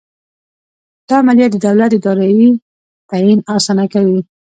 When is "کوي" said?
3.93-4.19